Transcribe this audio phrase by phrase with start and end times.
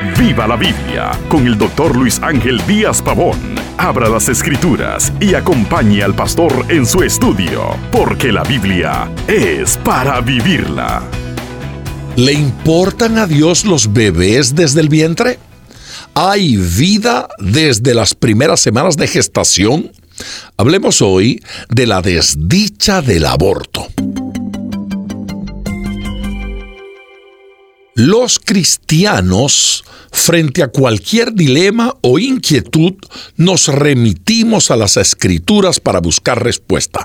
[0.00, 3.36] Viva la Biblia con el doctor Luis Ángel Díaz Pavón.
[3.78, 10.20] Abra las escrituras y acompañe al pastor en su estudio, porque la Biblia es para
[10.20, 11.02] vivirla.
[12.14, 15.40] ¿Le importan a Dios los bebés desde el vientre?
[16.14, 19.90] ¿Hay vida desde las primeras semanas de gestación?
[20.56, 23.88] Hablemos hoy de la desdicha del aborto.
[27.98, 29.82] Los cristianos,
[30.12, 32.92] frente a cualquier dilema o inquietud,
[33.36, 37.04] nos remitimos a las escrituras para buscar respuesta.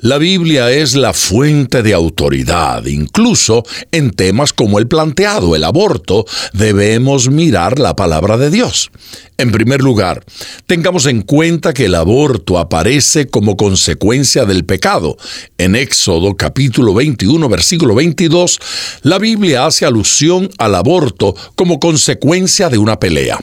[0.00, 6.24] La Biblia es la fuente de autoridad, incluso en temas como el planteado, el aborto,
[6.54, 8.90] debemos mirar la palabra de Dios.
[9.36, 10.24] En primer lugar,
[10.66, 15.16] tengamos en cuenta que el aborto aparece como consecuencia del pecado.
[15.58, 18.60] En Éxodo capítulo 21 versículo 22,
[19.02, 20.13] la Biblia hace alusión
[20.58, 23.38] al aborto como consecuencia de una pelea.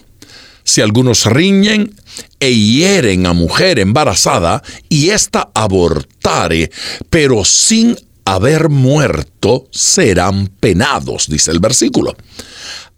[0.63, 1.95] Si algunos riñen
[2.39, 6.71] e hieren a mujer embarazada y ésta abortare,
[7.09, 12.15] pero sin haber muerto, serán penados, dice el versículo.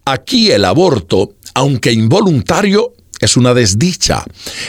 [0.06, 2.94] Aquí el aborto aunque involuntario,
[3.24, 4.24] es una desdicha.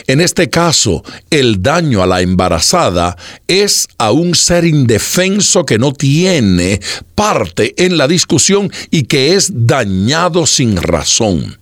[0.07, 5.93] En este caso, el daño a la embarazada es a un ser indefenso que no
[5.93, 6.81] tiene
[7.15, 11.59] parte en la discusión y que es dañado sin razón.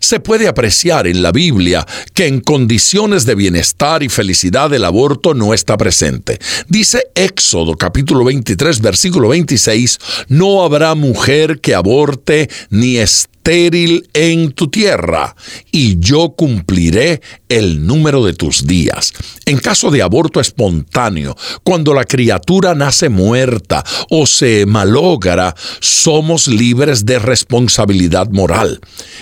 [0.00, 5.34] Se puede apreciar en la Biblia que en condiciones de bienestar y felicidad el aborto
[5.34, 6.38] no está presente.
[6.68, 14.68] Dice Éxodo capítulo 23 versículo 26, no habrá mujer que aborte ni esté en tu
[14.68, 15.36] tierra,
[15.70, 19.12] y yo cumpliré el número de tus días.
[19.44, 27.06] En caso de aborto espontáneo, cuando la criatura nace muerta o se malogra, somos libres
[27.06, 28.80] de responsabilidad moral.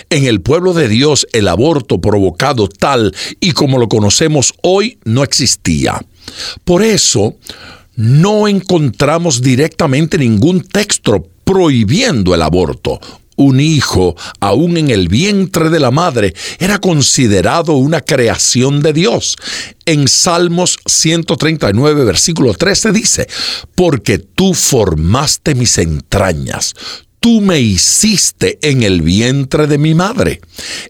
[0.08, 5.22] En el pueblo de Dios el aborto provocado tal y como lo conocemos hoy no
[5.22, 6.00] existía.
[6.64, 7.36] Por eso,
[7.96, 12.98] no encontramos directamente ningún texto prohibiendo el aborto
[13.36, 19.36] un hijo, aún en el vientre de la madre, era considerado una creación de Dios.
[19.86, 23.28] En Salmos 139, versículo 13 dice,
[23.74, 26.74] porque tú formaste mis entrañas,
[27.24, 30.42] tú me hiciste en el vientre de mi madre.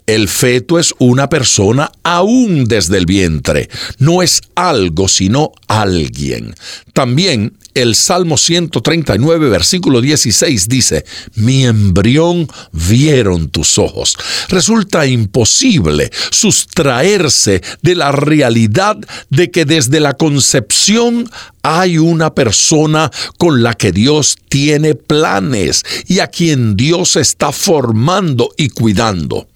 [0.04, 3.68] El feto es una persona aún desde el vientre,
[3.98, 6.56] no es algo sino alguien.
[6.92, 14.16] También el Salmo 139, versículo 16 dice, mi embrión vieron tus ojos.
[14.48, 18.96] Resulta imposible sustraerse de la realidad
[19.28, 21.28] de que desde la concepción
[21.64, 28.48] hay una persona con la que Dios tiene planes y a quien Dios está formando
[28.56, 29.46] y cuidando.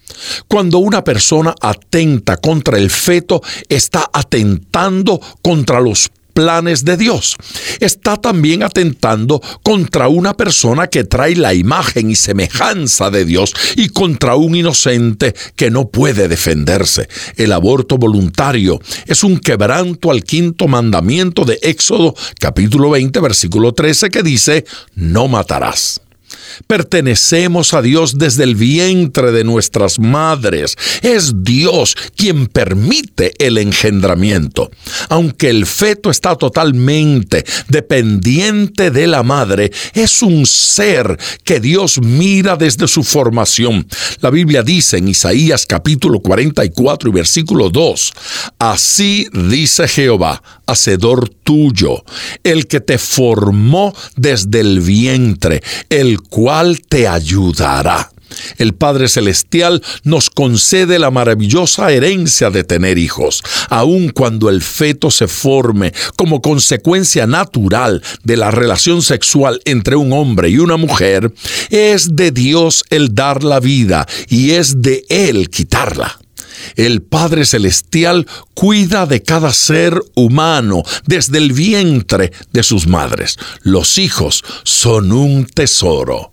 [0.49, 7.37] Cuando una persona atenta contra el feto, está atentando contra los planes de Dios.
[7.81, 13.89] Está también atentando contra una persona que trae la imagen y semejanza de Dios y
[13.89, 17.09] contra un inocente que no puede defenderse.
[17.37, 24.11] El aborto voluntario es un quebranto al quinto mandamiento de Éxodo capítulo 20 versículo 13
[24.11, 24.65] que dice,
[24.95, 26.03] no matarás.
[26.67, 30.77] Pertenecemos a Dios desde el vientre de nuestras madres.
[31.03, 34.71] Es Dios quien permite el engendramiento.
[35.09, 42.57] Aunque el feto está totalmente dependiente de la madre, es un ser que Dios mira
[42.57, 43.87] desde su formación.
[44.21, 48.13] La Biblia dice en Isaías capítulo 44 y versículo 2,
[48.59, 52.05] Así dice Jehová, hacedor tuyo,
[52.45, 56.21] el que te formó desde el vientre, el
[56.89, 58.11] te ayudará.
[58.59, 65.11] El Padre Celestial nos concede la maravillosa herencia de tener hijos, aun cuando el feto
[65.11, 71.33] se forme como consecuencia natural de la relación sexual entre un hombre y una mujer,
[71.71, 76.19] es de Dios el dar la vida y es de Él quitarla.
[76.77, 83.39] El Padre Celestial cuida de cada ser humano desde el vientre de sus madres.
[83.63, 86.33] Los hijos son un tesoro.